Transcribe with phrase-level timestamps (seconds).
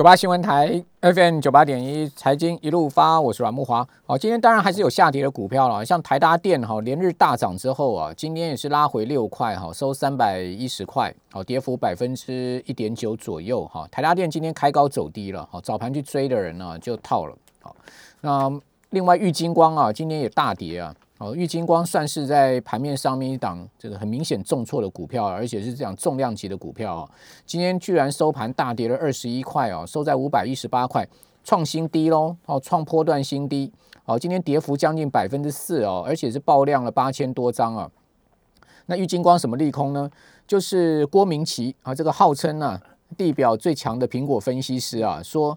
[0.00, 3.86] 九八新闻台 FM 九八点一财经一路发，我是阮木华。
[4.06, 13.86] 好，今天当然还是有下跌的股票了，像台达电哈，连日大涨之后啊，今天也是拉回六块哈，收三百一十块，好，跌幅百分之一点九左右哈。
[13.90, 17.36] 台达电今天开高走低了，好，早盘去追的人呢就套了。
[17.60, 17.76] 好，
[18.22, 18.50] 那
[18.90, 20.94] 另外玉金光啊，今天也大跌啊。
[21.18, 27.10] 哦，玉金光算是在盘面上面一档这个很明显重挫的股票，而且是这样重量级的股票啊。
[27.44, 31.06] 今天居然收盘大跌了二十一块哦，收在五百一十八块，
[31.44, 32.34] 创新低喽。
[32.46, 33.70] 哦，创波段新低。
[34.06, 37.90] 哦，今天跌幅将近百分之四哦，而且是爆量了八千多张啊。
[38.86, 40.10] 那玉金光什么利空呢？
[40.48, 42.80] 就是郭明奇啊，这个号称啊
[43.18, 45.56] 地表最强的苹果分析师啊，说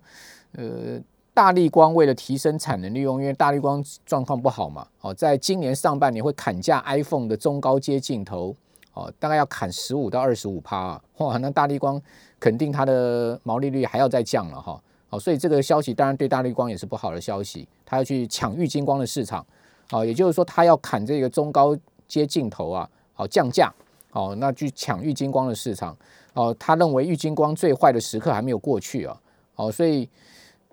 [0.57, 0.99] 呃。
[1.33, 8.55] 大力光为了提升产能利用，因为大力光状况不好嘛，哦，在今年上半年会砍价 iPhone 的中高阶镜头，
[8.93, 11.99] 哦，大概要砍十五到二十五趴啊，哇，那大力光
[12.39, 19.43] 肯定它的毛利率还要再降了哈，好，所以这个消息当然对大力光也是不好的消息，它要去抢玉金光的市场，
[19.89, 21.75] 哦，也就是说它要砍这个中高
[22.07, 23.73] 阶镜头啊，好降价，
[24.11, 25.97] 哦，那去抢玉金光的市场，
[26.35, 29.19] 哦，他认为玉金光最坏的时刻还没有过去啊，
[29.55, 30.07] 好，所以。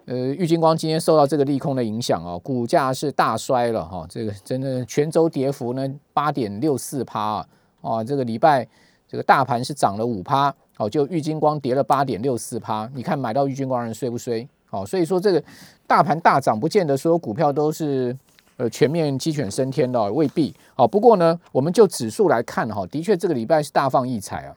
[0.06, 4.04] 呃，玉金光今天受到这个利空的影响哦，股价是大衰了哈。
[4.08, 7.46] 这个真的全周跌幅呢八点六四趴啊，
[7.80, 8.66] 哦，这个礼拜
[9.06, 12.90] 这个大盘是涨了五趴，哦，就玉金光跌了八点六四趴。
[12.92, 14.48] 你看买到玉金光人衰不衰？
[14.70, 15.42] 哦，所以说这个
[15.86, 18.16] 大盘大涨，不见得所有股票都是
[18.56, 20.52] 呃全面鸡犬升天的，未必。
[20.74, 24.56] 哦，不过呢，我们就指数来看哈，的确这个礼拜是大放异彩啊。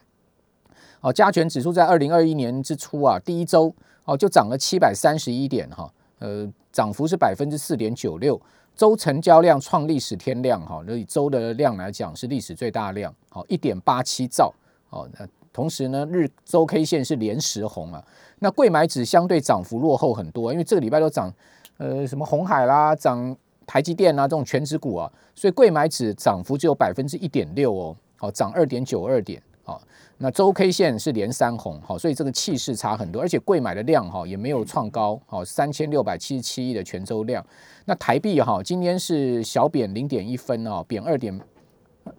[1.02, 3.76] 哦，加权指数在二零二一年之初啊，第一周。
[4.06, 8.40] 哦，就涨了七百三十一点哈，呃，涨幅是百分之四点九六，
[8.76, 14.54] 周成交量创历史天量哈，那以周的量来讲是历史最大量，好一点八七兆，
[14.90, 18.04] 哦，那同时呢，日周 K 线是连十红啊，
[18.40, 21.34] 那贵买指相对涨幅落后很多，因为这个礼拜都涨，
[21.78, 29.42] 呃，什么红海啦，涨台积电啊这种全指股啊，所以贵买指涨幅只有百分之一点六哦，好涨二点九二点。
[29.66, 29.82] 好，
[30.18, 37.42] 那周 K 线是连三红，好，所以这个气势差很多，而且贵买的量哈也没有创高，好，三千六百七十七亿的全周量。
[37.86, 41.40] 那台币哈今天是小贬零点一分哦，贬二点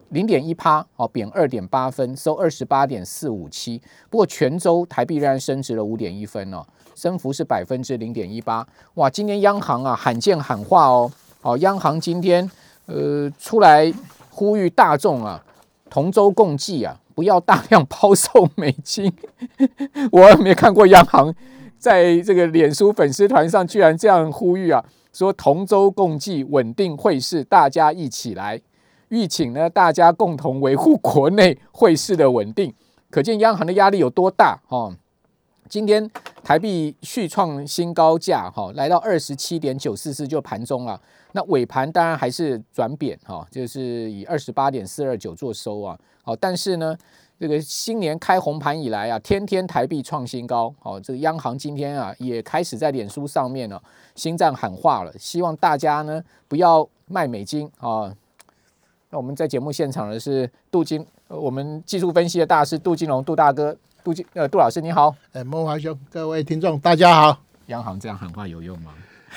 [0.08, 3.78] 零点一趴，哦，贬二点八分，收二十八点四五七。
[4.08, 8.66] 不过全周台币仍然升值了五点一分哦，升幅是百分之零点一八。
[8.94, 11.12] 哇，今天央行啊罕见喊话哦，
[11.42, 12.50] 哦，央行今天
[12.86, 13.92] 呃出来
[14.30, 15.44] 呼吁大众啊
[15.90, 16.98] 同舟共济啊。
[17.14, 19.12] 不要大量抛售美金，
[20.10, 21.34] 我没看过央行
[21.78, 28.60] 在这个脸书粉丝团上居然这样呼吁啊，说同舟共济，稳定汇市，大家一起来，
[29.08, 32.74] 欲请呢大家共同维护国内汇市的稳定，
[33.10, 34.94] 可见央行的压力有多大哦。
[35.68, 36.08] 今天
[36.42, 41.00] 台币续创新高价哈，来到二十七点九四四就盘中了，
[41.32, 45.98] 那尾盘当然还是转贬哈，就是以二十八点四二九做收啊。
[46.22, 46.96] 好，但是呢，
[47.40, 50.72] 这个新年开红盘以来啊，天天台币创新高。
[50.80, 53.80] 好，这个央行今天啊，也开始在脸书上面呢，
[54.14, 58.14] 心脏喊话了，希望大家呢不要卖美金啊。
[59.10, 65.16] 那我们在节目现场的是杜金，我们技术分析的大师杜金龙，杜大哥，杜金呃杜老师你好。
[65.32, 67.38] 哎，孟华兄，各位听众大家好。
[67.68, 68.90] 央行这样喊话有用吗？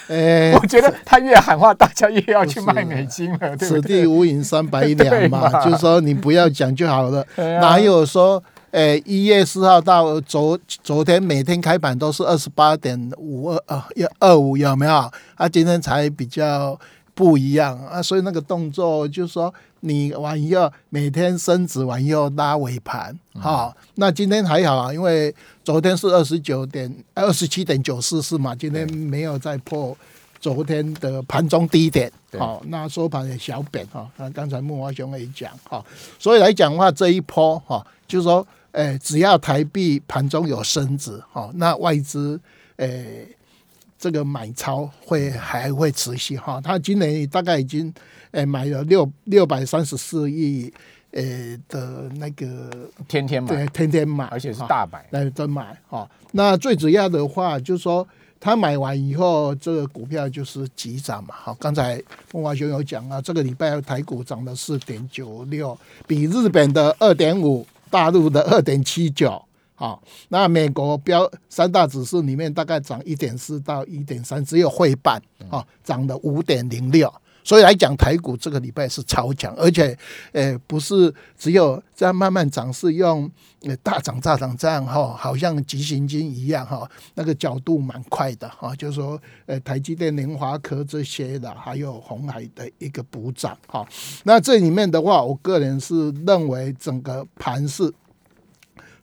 [0.09, 7.25] 呃， 我觉得他越喊话，大家越要去卖美金了，对此地无银三百两 嘛，就是说你不要讲就好了。
[7.37, 15.09] 哪有说，诶，一月四号到昨昨天每天开盘都是二十八点五二啊，要二五有没有？
[15.35, 16.77] 啊，今天才比较
[17.15, 25.33] 不一样啊，所以那个动作就是说，你完以后每天升值完以后拉尾盘，好，那今天还好啊，因为。
[25.67, 29.93] 昨天是二十九点二十七点九四四嘛，今天没有再破
[30.39, 34.09] 昨天的盘中低点，好，那收盘也小贬哈。
[34.15, 35.85] 那刚才木华兄也讲哈，
[36.17, 42.39] 所以来讲的话，这一波哈，就是说，诶，只要台币盘中有升值，哈，那外资
[42.77, 43.27] 诶
[43.99, 46.61] 这个买超会还会持续哈。
[46.61, 47.93] 他今年大概已经
[48.37, 50.73] 诶买了六六百三十四亿。
[51.11, 51.23] 呃
[51.69, 52.69] 的那个
[53.07, 56.07] 天天买，对，天天买，而且是大买，来都买哈。
[56.33, 58.05] 那最主要的话，就是说
[58.41, 61.33] 他买完以后，这个股票就是急涨嘛。
[61.33, 61.99] 好，刚才
[62.33, 65.75] 孟华兄有讲啊，这个礼拜台股涨了四点九六，
[66.05, 69.41] 比日本的二点五，大陆的二点七九。
[69.75, 75.19] 好，那美国标三大指数里面大概涨一点四到一点三，只有汇办
[75.49, 77.11] 啊涨了五点零六。
[77.47, 79.97] 所以来讲，台股这个礼拜是超强，而且，
[80.33, 83.31] 呃，不是只有在慢慢涨，是用
[83.81, 86.85] 大涨大涨这样哈，好像急行军一样哈，
[87.15, 93.87] 那个角度蛮快的哈，就是说，呃，台积电、联华科这些的，还有红海的一个补涨哈。
[94.25, 97.89] 那这里面的话，我个人是认为整个盘是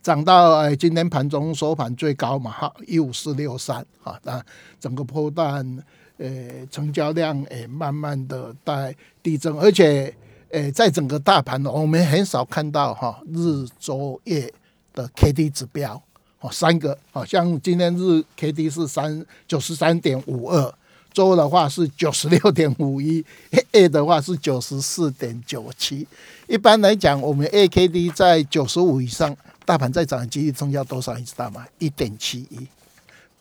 [0.02, 4.44] 涨到呃今天盘中收盘最高嘛哈，一五四六三哈，那
[4.78, 5.82] 整个波段。
[6.16, 10.14] 呃，成交量诶，慢慢的在递增，而且
[10.50, 14.52] 诶，在整个大盘呢，我们很少看到哈日、周、月
[14.92, 16.00] 的 K D 指标
[16.38, 20.72] 哦，三个哦，像今天日 K D 是三九十三点五二，
[21.12, 23.24] 周的话是九十六点五一，
[23.72, 26.06] 月的话是九十四点九七。
[26.46, 31.18] 一般来讲，我们 A K D 在九十五以上，大盘再涨的几率增加多少？
[31.18, 31.66] 你知道吗？
[31.78, 32.68] 一点七一。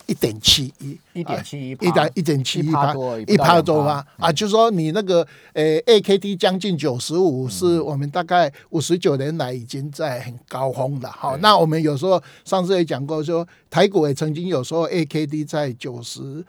[0.06, 2.94] 一点七一，一点七一，一点一点七一趴，
[3.26, 4.06] 一趴多吧？
[4.18, 11.10] 啊，就说你那个呃，AKD 将近九十五，是我们大概五十九年来已经在很高峰了。
[11.10, 16.44] 好，那我们有时候上次也讲过，说台股也曾经有时候 AKD 在九十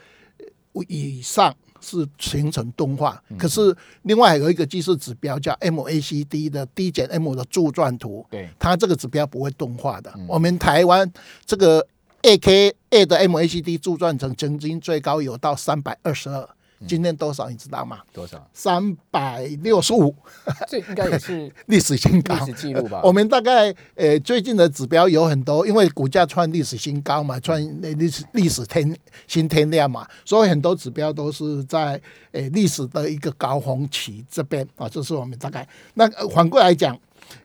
[0.88, 10.12] 以上是形成钝化，可是另外有一个技术指标叫 M A C D 的 D 减 M 的柱状图，对它这个指标不会钝化的。
[10.26, 11.10] 我们台湾
[11.46, 11.86] 这个。
[12.24, 16.48] A K A 的 M A C D 柱状层曾经最高有到三百二十二，
[16.88, 18.00] 今天多少你知道吗？
[18.14, 18.48] 多少？
[18.54, 20.14] 三百六十五，
[20.66, 23.02] 这应该也是 历史新高，历史记录吧？
[23.04, 32.00] 我们大概呃最近的指标有很多，因为股价创历史新高嘛，创历史历史天新天量嘛，所以很多指标都是在
[32.32, 35.68] 呃历史的一个高峰期这边啊，这是我们大概。
[35.92, 36.98] 那反过来讲，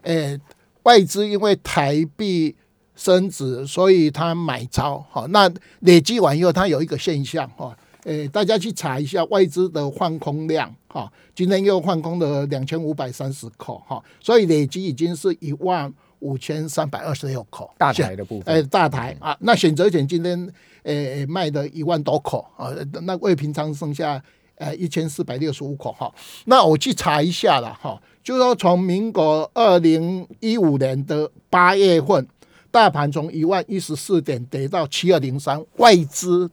[0.04, 0.40] 呃
[0.84, 2.56] 外资因为台币。
[3.00, 5.50] 升值，所以它买超，好，那
[5.80, 7.74] 累积完以后，它有一个现象，哈，
[8.04, 20.54] 诶，大家去查一下外资的换空量，哈，今天又换空了两千五百三十口，哈，所以累积已经是一万五千三百二十六口，大台的部分，诶，大台啊，那选择权今天
[20.84, 24.22] 诶卖的一万多口啊，那未平仓剩下
[24.56, 26.14] 呃一千四百六十五口，哈，
[26.48, 32.28] 那我去查一下了，哈，就说从民国二零一五年的八月份。
[32.72, 36.50] 大盘从一万一十四点跌到七二零三，外资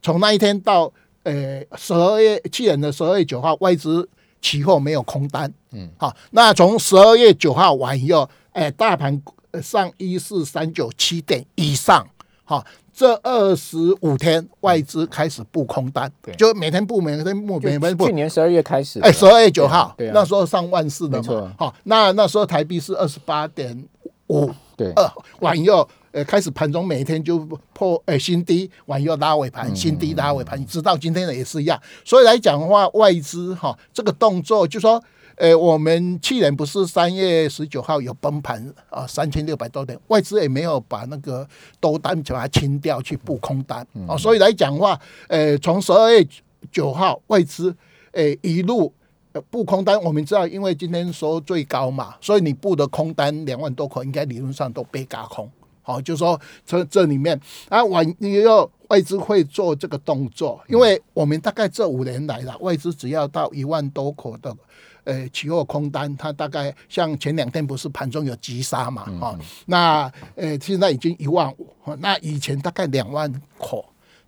[0.00, 0.92] 从那一天到
[1.24, 4.08] 呃十二月去年的十二月九号，外资
[4.40, 9.20] 期货没有空单，嗯，好，那从十二月九号完以后，哎，大盘
[9.62, 12.06] 上一四三九七点以上，
[12.44, 18.06] 好，这二十五天外资开始布空单，就每天布，每天布，每天布。
[18.06, 23.76] 去年十二月开始，哎，十二月九号，那时候上万四的嘛，好，那那时候台币是二十八点
[24.28, 24.50] 五。
[24.76, 27.38] 对，呃，完以后，呃，开始盘中每天就
[27.72, 31.80] 破，呃，新低，晚又拉尾盘，新低拉尾盘，你知道今天的也是一样。
[32.04, 35.02] 所以来讲的话，外资哈这个动作，就说，
[35.36, 41.48] 呃，我们去年不是三月十九号有崩盘啊，三千六百多点，外资也没有把那个
[41.80, 44.14] 多单把它清掉去布空单啊。
[44.14, 46.28] 所以来讲的话，呃，从十二月
[46.70, 47.74] 九号外资，
[48.12, 48.92] 呃，一路。
[49.40, 55.50] 布空单，我们知道，因为今天收最高嘛，所以你布的空单两万多口，应该理论上都被嘎空。
[55.82, 64.56] 好，就说这这里面啊，外你要外资会做这个动作，因为我们大概这五年来了，外资只要到一万多口的
[65.04, 71.68] 呃期货空单，它大概像前两天不是盘中有急杀嘛，哈，那呃现在已经一万五，
[72.00, 73.84] 那以前大概两万口。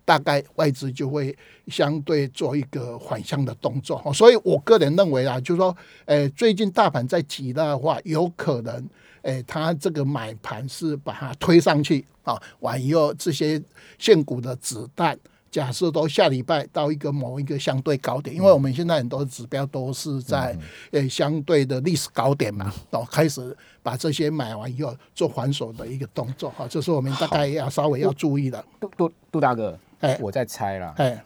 [0.09, 1.37] 大概外资就会
[1.67, 8.89] 相对做一个反向的动作，所以我个人认为啊，就是说，诶，最近大盘在急的话，有可能，
[9.21, 13.61] 诶，它这个买盘是把它推上去啊，完以后这些
[13.99, 15.15] 现股的子弹，
[15.51, 20.57] 假设都下礼拜到一个某一个相对高点，因为我们现在很多指标都是在
[20.89, 28.65] 诶相对的历史高点嘛，然后开始把这些买完以后做还手的一个动作，哈，这是我们大概要稍微要注意的。
[28.79, 29.77] 杜杜杜大哥。
[30.01, 30.93] 哎，我在猜啦。
[30.97, 31.17] 哎，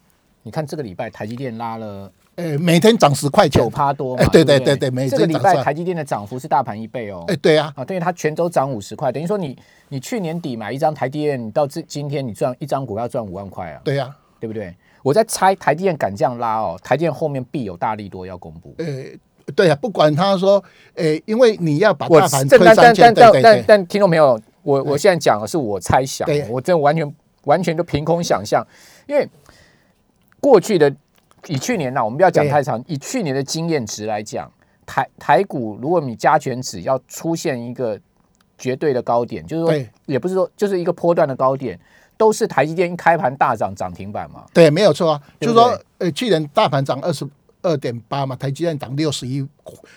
[0.44, 4.26] 你看这个礼拜台积电拉了，呃，每天涨十块九趴多嘛？
[4.32, 7.24] 对对对对，每这个礼拜台积电的涨幅是大盘一倍哦。
[7.28, 9.58] 哎，对啊，啊，等于它全周涨五十块，等于说你
[9.90, 13.82] 你去年底买一张台积电，到这今天你赚一张股要赚五万块啊？
[13.84, 14.76] 对呀，对不对？
[15.04, 18.74] 我在猜台积电敢这样拉哦，台积电后面必有大力多要公布。
[18.78, 18.86] 呃，
[19.54, 20.64] 对啊，不管他说，
[20.96, 27.14] 呃，因为你要把大盘推上去，但但但但听众朋友，我我现在讲的是我猜想，我真完全
[27.44, 28.66] 完全就凭空想象，
[29.08, 29.28] 因为。
[30.44, 30.94] 过去的
[31.48, 32.84] 以去年呢，我们不要讲太长。
[32.86, 34.52] 以去年的经验值来讲，
[34.86, 37.98] 台台股如果你加权指要出现一个
[38.58, 41.80] 绝对的高点，就是说，也不是说就是一个波段的高点，
[42.18, 44.44] 都是台积电一开盘大涨涨停板嘛。
[44.54, 45.22] 对，没有错啊。
[45.40, 47.26] 就是说，呃，去年大盘涨二十
[47.62, 49.48] 二点八嘛，台积电涨六十一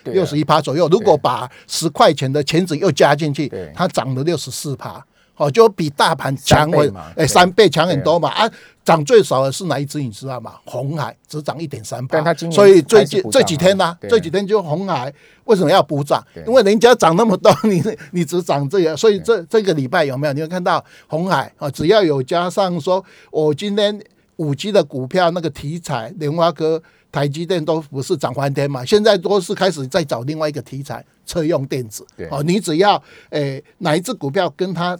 [0.04, 0.86] 六十一趴左右。
[0.90, 5.04] 如果把十块钱的钱子又加进去，它涨了六十四趴。
[5.36, 8.50] 哦，就比大盘强很，哎，三倍强很多嘛啊！
[8.84, 10.54] 涨最少的是哪一只你知道吗？
[10.64, 12.18] 红海只涨一点三倍，
[12.52, 15.12] 所以最近这几天呢，这几天就红海
[15.44, 16.24] 为什么要补涨？
[16.46, 20.32] 因为人家涨那么多， 你你只涨这个，所以这这个礼拜有没有？
[20.32, 21.68] 你有看到红海啊？
[21.70, 24.00] 只要有加上说，我今天
[24.36, 28.84] 五 G 的股票那个题材，莲花科、台积电都不是涨翻天嘛？
[28.84, 32.06] 现在都是开始在找另外一个题材，车用电子。
[32.30, 34.96] 哦，你只要诶哪一只股票跟它。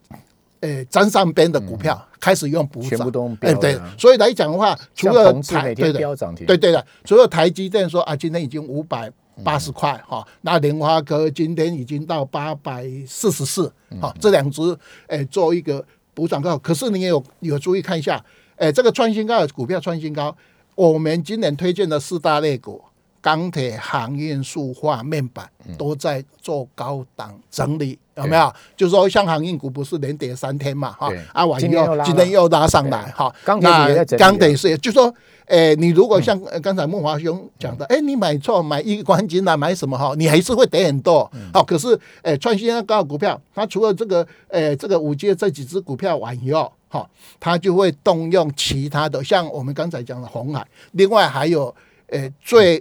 [0.60, 9.10] 诶，沾上边的股票开始用补涨，哎，对，所以来讲的话，除了台对的，对对的，除了台积电说啊，今天已经五百
[9.44, 14.62] 八十块哈，那莲花科今天已经到八百四十四，好，这两只
[15.08, 15.84] 诶做一个
[16.14, 18.24] 补涨高，可是你也有有注意看一下，
[18.56, 20.34] 诶，这个创新高的股票创新高，
[20.74, 22.82] 我们今年推荐的四大类股。
[23.26, 28.52] 钢铁、航运、塑化、面板都在做高档整理，有没有？
[28.76, 30.92] 就是说，像航运股不是连跌三天嘛？
[30.92, 33.34] 哈，啊，完又今天又拉上来，哈。
[33.44, 35.12] 钢铁钢铁是，就说，
[35.46, 40.14] 诶，你如果像刚才木华兄讲的，哎，你买错买一关金啊，买什么哈？
[40.16, 41.28] 你还是会跌很多。
[41.52, 47.04] 好，可是，诶，创新高股票，它除了这个，诶，这个五 G 这几只股票完以后，哈，
[47.40, 51.74] 它就会动用其他的，像我们刚才讲的红海，另外还有，
[52.10, 52.80] 诶，最。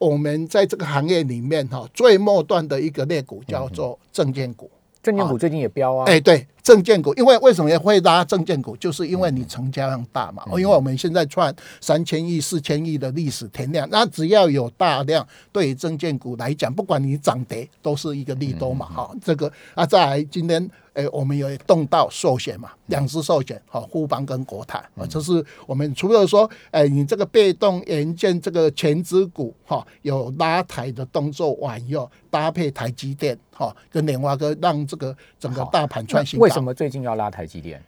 [0.00, 4.70] 我们在这个行业里面哈，最末端的一个类股叫做证券股。
[5.02, 6.04] 证券股最近也飙啊！
[6.06, 8.74] 哎，对，证券股，因为为什么会拉证券股？
[8.78, 10.42] 就是因为你成交量大嘛。
[10.48, 18.86] 因为我们现在赚三千亿、四千亿的历史天量，那只要有大量，对于证券股来讲，不管你涨跌，都是一个利多嘛。
[18.86, 20.66] 哈，这个啊，在今天。
[20.92, 36.38] 哎，我们有动到寿险嘛，两只寿险，好，富邦跟国泰啊，这是我们除了说，哎，你这个被动元件这个前支股哈，有拉抬的动作完以后，搭配台积电哈，跟莲花哥，让这个整个大盘创新。
[36.40, 37.82] 为什么最近要拉台积电？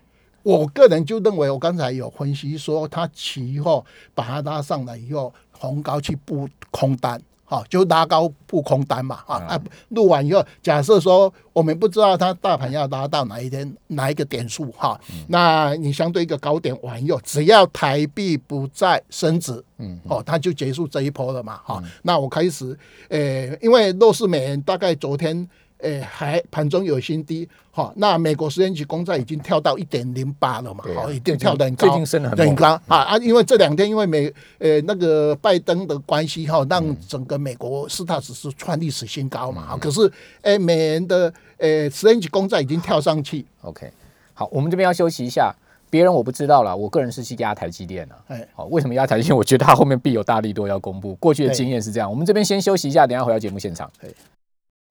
[0.44, 7.20] 我个人就认为，我刚才有分析说，它期后把它拉上来以后，红高去布空单。
[7.52, 22.74] 啊，就拉高不空单嘛，啊啊，录完以后，假设说我们不知道它大盘要拉到哪一天哪一个点数哈，那你相对一个高点完以后，只要台币不再升值，嗯，哦，它就结束这一波了嘛，哈，那我开始，
[23.10, 25.46] 诶，因为弱势美元大概昨天。
[25.82, 33.18] 诶，还盘中有新低，哈，那美国十年期公债已经跳到一点零八了嘛，好，已经跳得很高，最近升很高啊啊！
[33.18, 40.10] 因为这两天因为美呃那个拜登的关系哈，让整个美国四大指数创历史新高嘛，可是
[40.42, 43.44] 诶，美元的诶十年期公债已经跳上去。
[43.62, 43.90] OK，
[44.34, 45.52] 好，我们这边要休息一下，
[45.90, 48.14] 别人我不知道了，我个人是去压台积电了。
[48.28, 49.34] 哎，好，为什么压台积电？
[49.36, 52.08] 我觉得它后面必有大力多要公布，过去的经验是这样。
[52.08, 53.90] 我们这边先休息一下，等下回到节目现场。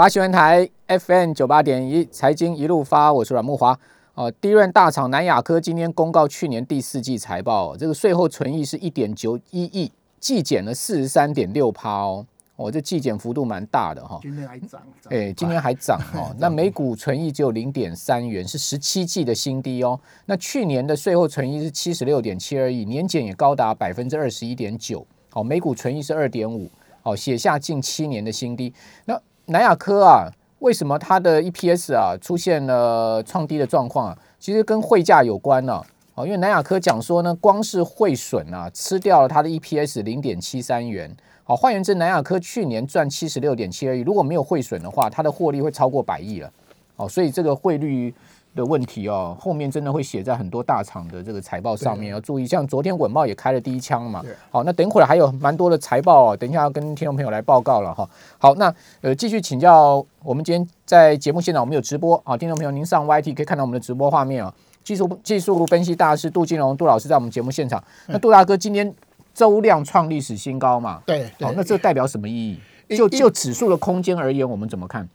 [0.01, 3.79] 八新闻台 FM 九八点一财经一路发，我是阮木华。
[4.15, 12.25] 哦，第一任大厂南亚科今天公告去年第四季财报，这个税后存益是一点九一亿，季减了四十三点六趴哦。
[12.55, 14.17] 哦，这季减幅度蛮大的哈。
[14.23, 16.33] 今天还涨，哎，今天还涨哦。
[16.41, 19.99] 那每股存益只有零点三元，是十七季的新低哦。
[20.25, 25.05] 那去年的税后存益是七十六点七二亿，年减也高达百分之二十一点九。
[25.33, 26.67] 哦，每股存益是二点五，
[27.03, 28.73] 哦，写下近七年的新低。
[29.05, 34.17] 那南亚科啊，为什么它的 EPS 啊出现了创低的状况啊？
[34.39, 35.81] 其实跟汇价有关呢。
[36.15, 41.09] 哦，因为南亚科讲说呢，光是汇损啊，吃掉了它的 EPS 零点七三元。
[41.43, 46.51] 好，换言之，南亚科去年赚七十六点七二亿，如果没有汇损的话，它的获利会超过百亿了。
[46.95, 48.13] 哦，所以这个汇率。
[48.53, 52.45] 的问题哦，后面真的会写在很多大厂的这个财报上面，要注意。
[52.45, 58.09] 像昨天稳报也开了第一枪嘛，好，那等会儿还有蛮多的财报哦，等一下要跟听众朋友来报告了哈。
[58.37, 64.53] 好，那呃继续请教，我们今天在节目现场我们有直播啊，听众朋友您上 YT 可以看到我们的直播画面啊。
[64.83, 68.91] 技术技术分析大师杜金龙杜老师在我们节目现场，那杜大哥今天
[69.33, 71.01] 周量创历史新高嘛？
[71.05, 72.97] 对，好，那这代表什么意义？
[72.97, 75.07] 就就指数的空间而言，我们怎么看？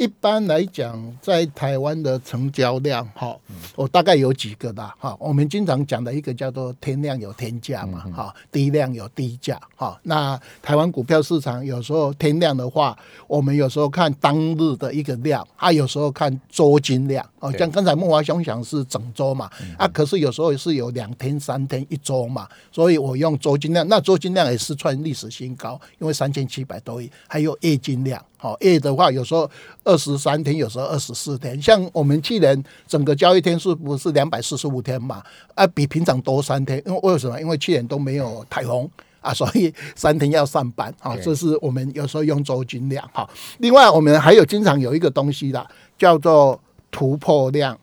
[0.00, 3.38] 一般来讲，在台湾的成交量，哈，
[3.76, 5.14] 我大概有几个的，哈。
[5.20, 10.00] 我们经常讲的一个叫做天量有天价嘛，哈，低量有低价，哈。
[10.04, 28.24] 那台湾股票市场有时候天量的话，我们有时候看当日的一个量，啊，有时候看周金量，哦，像刚才孟华兄讲是整周嘛，啊，可是有时候是有两天、三天、一周嘛，所以我用周金量，那周金量也是创历史新高，因为三千七百多亿，还有月金量。
[28.40, 29.48] 好，A 的话有时候
[29.84, 31.60] 二十三天，有时候二十四天。
[31.60, 35.22] 像我们去年整个交易天数不是两百四十五天嘛？
[35.54, 36.82] 啊，比平常多三天。
[36.86, 37.38] 因为为什么？
[37.38, 38.88] 因为去年都没有台风，
[39.20, 43.28] 啊，所以三天要上班啊，对这是我们有时候用周均量哈。
[43.58, 45.68] 另外，我们还有经常有一个东西啦，
[45.98, 46.58] 叫做
[46.90, 47.78] 突破量。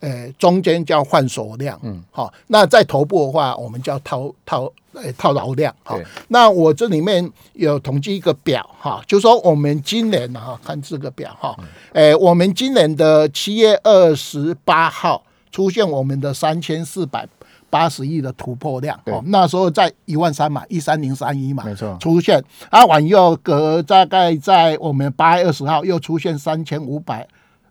[0.00, 11.56] 呃，中间叫换手量，嗯，好，那在头部的话，我们叫套套呃套牢量，哈，那我这里面有统计一个表哈，就说我们今年哈，看这个表哈，
[11.92, 17.26] 诶，我们今年的七月二十八号出现我们的三千四百
[17.70, 19.14] 八十亿的突破量，对。
[19.14, 21.96] 哦，那时候在一万三嘛，一三零三一嘛，没错。
[21.98, 27.26] 出现，啊，往右隔大概在我们八月二十号又出现三千五百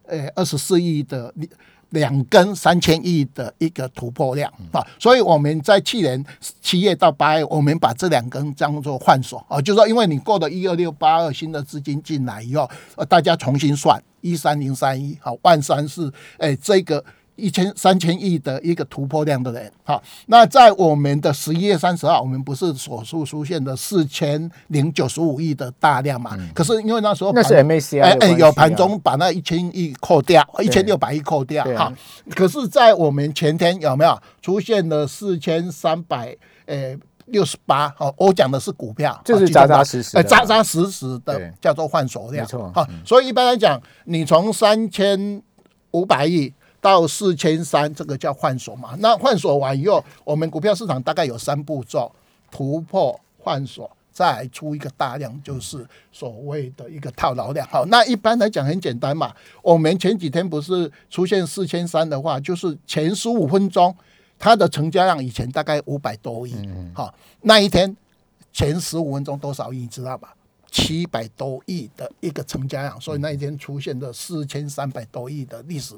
[0.07, 1.31] 呃二十四亿的
[1.91, 6.21] 两根三千亿的一个突破量啊，所以我们在去年
[6.61, 17.03] 七月到八月，我们把这两根当做换手啊，就是说因为你过了一二六八二新的资金进来以后，呃，大家重新算一三零三一，好，万三是哎这个。
[17.35, 26.37] 一千三千亿的一个突破量的人，好，那在我们的十一月三十号，我们不是所述出现的四千零九十五亿的大量嘛？
[26.53, 31.91] 可是因为那时候那是 MACI 哎哎，有盘中把那一千亿扣掉，一千六百亿扣掉哈。
[32.35, 36.35] 可是，在我们前天有没有出现了四千三百
[36.65, 36.95] 呃
[37.27, 37.91] 六十八？
[37.97, 45.41] 哦，我讲的是股票，就是扎扎实实的哎扎扎实实的叫做换手量，没错好，所以一般来讲，你从三千
[45.91, 46.53] 五百亿。
[46.81, 48.95] 到四千三，这个叫换手嘛？
[48.99, 52.11] 那换手完以后，我们股票市场大概有三步骤：
[52.49, 57.65] 突破、换手，再出一个大量，就是所谓的一个套牢量。
[57.67, 59.31] 好，那一般来讲很简单嘛。
[59.61, 63.95] 我们前几天不是出现四千三的话，就是前十五分钟
[64.39, 66.55] 它的成交量以前大概五百多亿，
[66.95, 67.95] 好，那一天
[68.51, 70.33] 前十五分钟多少亿，你知道吧？
[70.71, 75.93] 七百多亿的一个成交量，所以那一天出现的四千三百多亿的历史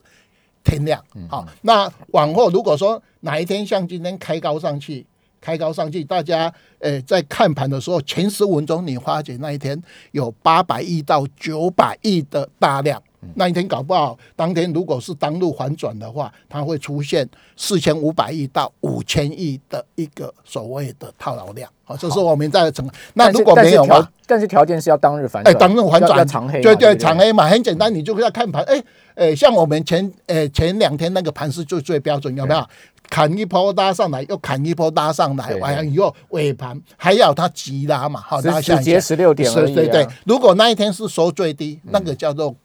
[0.63, 1.03] 天量。
[1.29, 5.05] 好，那往后如果说哪一天像今天开高上去，
[5.41, 13.01] 开高上去，大家呃在看盘的时候，前十五分钟你发觉那一天有八百亿到九百亿的大量。
[13.35, 21.69] 那一天搞不好，当天如果是当路反转的话，它会出现四千五百亿到五千亿的一个所谓的套牢量。
[21.85, 22.89] 好，这是我们在整。
[23.13, 28.63] 那如果没有嘛但是条，件是要当日反转哎，转，当日反转长黑，对对长黑嘛，很简单，你就要看盘。
[28.63, 28.81] 哎，
[29.15, 32.65] 哎，像我们前呃前两天那个盘是最最标准，有没有？
[33.09, 40.07] 砍一波拉上来，又砍一波拉上来，对完了以后尾盘还要它急拉嘛，好，只拉下只跌十六点而已啊对对。
[40.25, 42.55] 如果那一天是收最低，那个叫做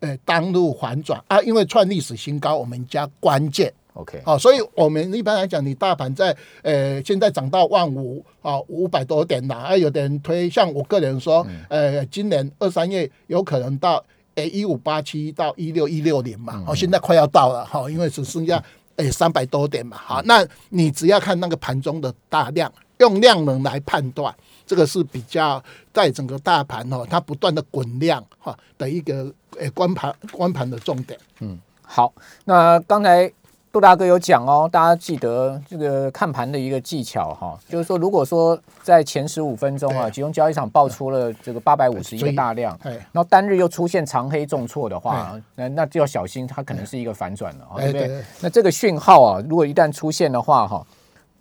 [0.00, 1.22] 呃当路反转。
[1.28, 3.72] 啊，因为创历史新高，我们加关键。
[3.94, 14.04] OK，好、所以我们一般来讲，你大盘在呃现在涨到万五啊五百多点啦，啊有的人推，像我个人说，呃今年二三月有可能到
[14.34, 18.62] 呃一五八七到一六一六零嘛，哦现在快要到了哈、因为只剩下
[18.96, 24.34] 呃三百多点嘛，好，那你只要看那个盘中的大量，用量能来判断。
[24.66, 25.62] 这个是比较
[25.94, 31.16] 在整个大盘哦，它不断的滚量哈的一个呃观盘观盘的重点。
[31.38, 32.12] 嗯好，
[32.46, 33.30] 那刚才
[33.70, 48.24] 杜大哥有讲哦，大家记得这个看盘的一个技巧哈，就是说，如果说在前十五分钟啊，对集中交易场爆出了这个八百五十亿的大量，哎，然后单日又出现长黑重挫的话，那那就要小心，它可能是一个反转了，哦对不对哎对？
[48.40, 50.84] 那这个讯号啊，如果一旦出现的话，哈。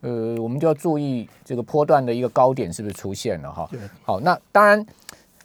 [0.06, 3.80] 呃，我们就要注意这个波段的一个高点是不是出现了哈对？
[4.04, 4.86] 好，那当然，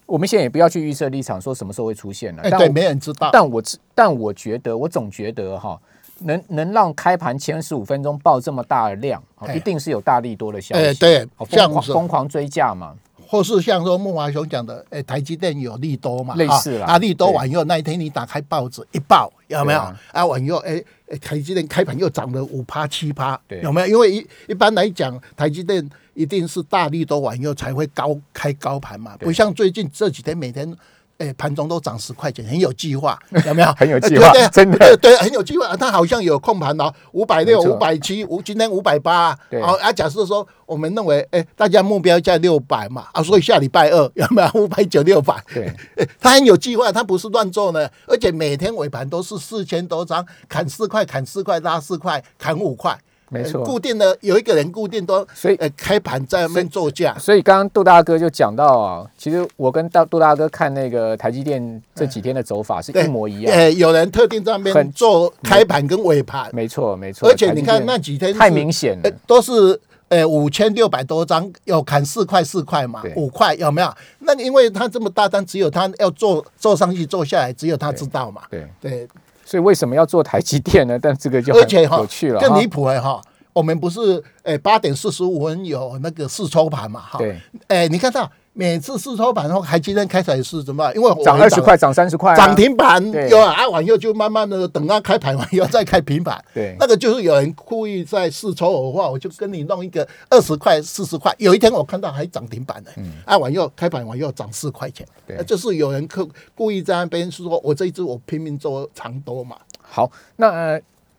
[0.05, 2.43] 我们现在也不要去预设立场，说什么时候会出现了。
[2.43, 3.31] 哎，对，但我没人知道。
[3.33, 5.81] 但我知，但我觉得，我总觉得哈，
[6.19, 9.23] 能能让开盘前十五分钟爆这么大的量，
[9.55, 10.85] 一定是有大力多的消息。
[10.85, 12.95] 哎对疯狂疯狂追价嘛，
[13.31, 19.79] 或是像说木华雄讲的，诶、台积电有利多嘛，类似啊，啊利多对完以后那一天你打开报纸一报，有没有？
[19.79, 23.87] 啊啊，完以后，诶、诶台积电开盘又涨了五趴七趴，有没有？
[23.87, 30.77] 因为一一般来讲，台积电一定是大利多完以后才会高开高盘嘛，不像最近这几天每天。
[31.21, 33.71] 诶，盘中都涨十块钱，很有计划， 有没有？
[33.77, 35.77] 很有计划呃对对真的对对，很有计划。
[35.77, 39.37] 他好像有控盘哦，五百六、五百七，五今天五百八。
[39.63, 45.35] 好啊，假设说我们认为，哎，大家目标在六百嘛，啊，所以下礼拜二 有没有五百九六百？
[45.53, 52.99] 对，哎，他很有计划，他不是乱做呢，而且每天尾盘都是四千多张，砍四块，砍四块，拉四块，砍五块。
[53.31, 63.55] 没错呃固定的有一个人固定都，所以呃开盘在那边做价，所以刚刚杜大哥就讲到啊，其实我跟大杜大哥看那个台积电这几天的走法是一模一样。
[63.55, 67.29] 呃，有人特定在那边做开盘跟尾盘，没错，没错。
[67.29, 73.91] 而且你看那几天太明显了呃，都是呃五千六百多张，有砍四块四块嘛，五块有没有？
[74.19, 78.43] 那因为他这么大单，只有他要做做上去做下来，只有他知道嘛。
[78.51, 79.09] 对，对，
[79.45, 80.99] 所以为什么要做台积电呢？
[81.03, 82.41] 但这个就而且哈很有趣了。
[82.41, 83.21] 更离谱了哈，
[83.53, 87.01] 我们不是诶八点四十五分有那个试抽盘嘛？
[87.01, 90.93] 哈，对，诶，你看到每次试抽盘后，还今天开彩是怎么？
[90.95, 96.43] 因为涨二十块，涨三十块，涨停板有啊，完又就慢慢的等它开盘完以后再开平板。
[96.53, 101.35] 对，那个就是有人故意在试抽的话，我就跟你弄一个二十块、四十块。
[101.39, 109.57] 有一天我看到还涨停板呢，嗯，啊完又开盘完又涨四块钱，对，就是有人刻故意在那边说我这一只我拼命做长多嘛。
[109.81, 110.79] 好，那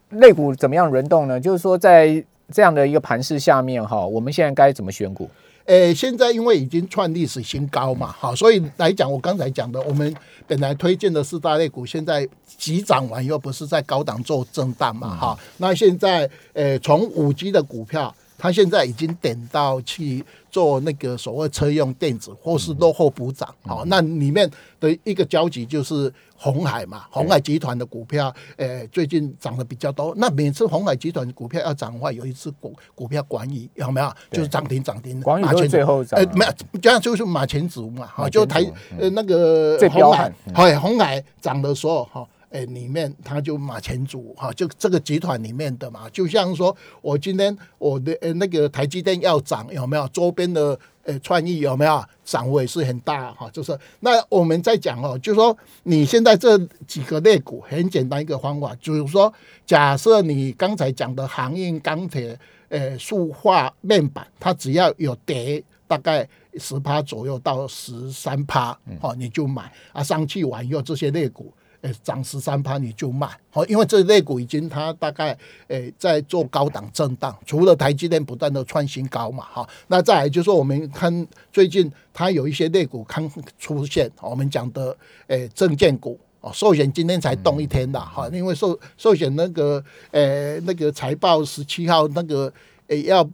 [0.10, 1.40] 类股怎么样轮动呢？
[1.40, 2.24] 就是说在。
[2.54, 5.30] 这样的一个盘势下面哈，我们现在该怎么选股？
[5.72, 10.14] 诶，现在因为已经创历史新高嘛，好，所以来讲，我刚才讲的，我们
[10.46, 18.14] 本来推荐的四大类股，现在急涨完又不是在高档做震荡嘛，哈，那现在诶，从五 G 的股票。
[18.42, 24.50] 他现在已经点到去做那个所谓车用电子，或是落后补涨，好，那里面
[24.80, 30.12] 的一个交集就是红海嘛，红海集团的股票，诶，最近涨得比较多。
[30.18, 34.12] 那每次红海集团股票要涨的话，有一次股股票管理有没有？
[34.32, 36.52] 就是涨停涨停，马前最后涨，呃，没有，
[36.82, 38.66] 这样就是马前卒嘛，哈，就台
[39.00, 42.28] 呃那个红海，海红海涨的时候，哈。
[42.52, 50.06] 哎，里面他就马前卒哈，就这个集团里面的嘛，就像说我今天我的呃那个台积电要涨有没有？
[50.10, 52.04] 周边的呃创意有没有？
[52.26, 59.34] 涨幅也是很大哈，就是那我们在讲哦，就是说你现在这几个类股很简单一个方法，就是说
[59.66, 62.38] 假设你刚才讲的航运、钢铁、
[62.68, 71.54] 呃塑化、面板，它只要有跌大概十趴左右到十三趴，哦你就买啊，上去完以后这些类股。
[71.82, 75.36] 诶，涨十三趴你就卖，好，因为这类股已经它大概
[75.68, 84.96] 诶在做高档震荡，除了台积电不断的创新高嘛，哈，那再来就是说我们看最近它有一些类股刚出现，我们讲的
[85.28, 92.54] 诶证券股哦，寿险今天才动一天的哈，因为寿寿险那个诶那个财报十七号那个
[92.88, 93.28] 诶要。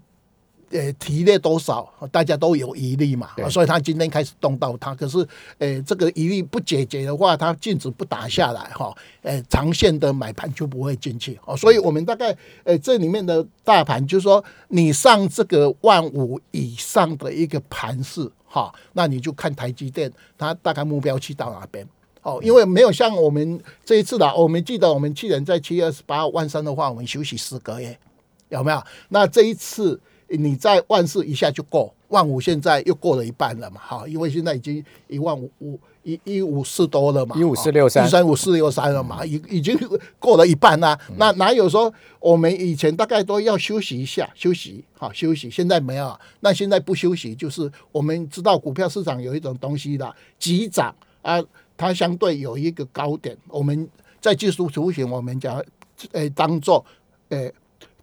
[0.70, 4.94] 呃，提列多少，大家都有疑虑嘛，所以他今天开始动到它。
[4.94, 5.26] 可是，
[5.60, 11.56] 呃，这个疑虑不解决的话，它禁止不打下来哈，呃，长线的买盘就不会进去哦。
[11.56, 21.88] 所以我们大概，呃，这里面的大盘就是说，你上这个万五以上的一个盘势哈，那你就看台积电，它大概目标去到哪边
[22.24, 22.42] 哦？
[22.44, 27.98] 因为没有像我们这一次的，我们记得我们去年在七月二十八万三的话，我们休息四个月，
[28.50, 28.84] 有没有？
[29.08, 29.98] 那这一次。
[30.30, 33.80] 你在万四一下就过万五，现在又过了一半了嘛？
[33.82, 39.78] 哈，因为现在已经一万五五一一五四多了嘛，一五四六三，一三五四六三了嘛，已已经
[40.20, 40.98] 过了一半啦。
[41.18, 46.18] 那哪有说我们以前大概都要休息一下，休息好休息，现在没有。
[46.42, 51.42] 那现在不休息，就是我们知道股票市场有一种东西的急涨啊，
[51.76, 53.38] 它相对有一个高点。
[53.48, 53.88] 我们
[54.22, 55.62] 在技术图形，我们讲
[56.12, 56.86] 诶，当做
[57.30, 57.54] 诶，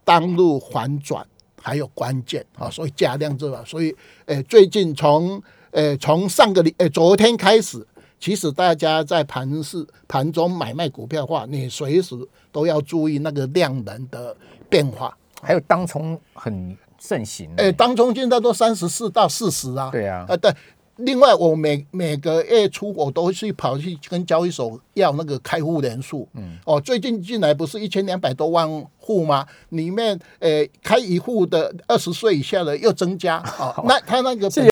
[0.05, 1.27] 当路反转。
[1.65, 3.97] 还有关键啊，所以加量这个，所以
[4.27, 7.85] 诶，最近从诶从上个礼诶昨天开始，
[8.21, 12.15] 其实大家在盘市盘中买卖股票的话，你随时
[12.53, 14.37] 都要注意那个量能的
[14.69, 15.17] 变化。
[15.41, 19.89] 还有当冲很盛行，诶，当冲现在都三十四到四十啊。
[19.91, 20.51] 对啊，啊对。
[20.97, 26.29] 另外，我每每个月初我都去跑去跟交易所要那个开户人数。
[26.35, 29.47] 嗯，哦，最近进来不是一千两百多万户吗？
[29.71, 33.39] 里面，呃，开一户的二十岁以下的又增加。
[33.59, 34.49] 哦， 那他那个。